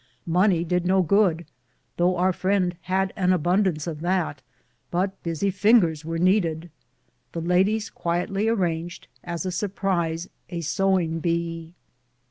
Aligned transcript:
Money 0.25 0.63
did 0.63 0.83
no 0.83 1.03
good, 1.03 1.45
though 1.97 2.17
our 2.17 2.33
friend 2.33 2.75
had 2.85 3.13
abundance 3.15 3.85
of 3.85 4.01
that, 4.01 4.41
but 4.89 5.21
busy 5.21 5.51
fingers 5.51 6.03
were 6.03 6.17
needed. 6.17 6.71
The 7.33 7.41
ladies 7.41 7.91
quietly 7.91 8.47
arranged, 8.47 9.07
as 9.23 9.45
a 9.45 9.51
surprise, 9.51 10.27
a 10.49 10.61
sewing 10.61 11.19
bee. 11.19 11.75